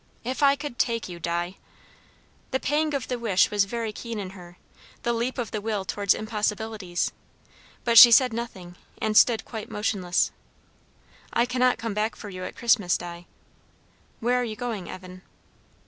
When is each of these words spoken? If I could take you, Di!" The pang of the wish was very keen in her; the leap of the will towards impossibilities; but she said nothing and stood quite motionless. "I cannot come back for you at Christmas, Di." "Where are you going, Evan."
If 0.23 0.41
I 0.41 0.55
could 0.55 0.79
take 0.79 1.07
you, 1.07 1.19
Di!" 1.19 1.57
The 2.49 2.59
pang 2.59 2.95
of 2.95 3.07
the 3.07 3.19
wish 3.19 3.51
was 3.51 3.65
very 3.65 3.93
keen 3.93 4.17
in 4.17 4.31
her; 4.31 4.57
the 5.03 5.13
leap 5.13 5.37
of 5.37 5.51
the 5.51 5.61
will 5.61 5.85
towards 5.85 6.15
impossibilities; 6.15 7.11
but 7.83 7.99
she 7.99 8.09
said 8.09 8.33
nothing 8.33 8.77
and 8.99 9.15
stood 9.15 9.45
quite 9.45 9.69
motionless. 9.69 10.31
"I 11.31 11.45
cannot 11.45 11.77
come 11.77 11.93
back 11.93 12.15
for 12.15 12.29
you 12.31 12.43
at 12.45 12.55
Christmas, 12.55 12.97
Di." 12.97 13.27
"Where 14.21 14.41
are 14.41 14.43
you 14.43 14.55
going, 14.55 14.89
Evan." 14.89 15.21